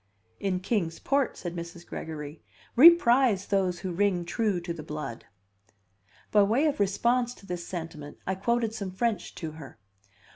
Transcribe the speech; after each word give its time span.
"In 0.39 0.61
Kings 0.61 0.97
Port," 0.97 1.37
said 1.37 1.55
Mrs. 1.55 1.85
Gregory, 1.85 2.41
"we 2.75 2.89
prize 2.89 3.45
those 3.45 3.81
who 3.81 3.91
ring 3.91 4.25
true 4.25 4.59
to 4.59 4.73
the 4.73 4.81
blood." 4.81 5.25
By 6.31 6.41
way 6.41 6.65
of 6.65 6.79
response 6.79 7.35
to 7.35 7.45
this 7.45 7.67
sentiment, 7.67 8.17
I 8.25 8.33
quoted 8.33 8.73
some 8.73 8.89
French 8.89 9.35
to 9.35 9.51
her. 9.51 9.77